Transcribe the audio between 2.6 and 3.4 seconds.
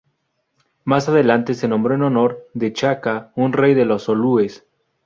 Chaka,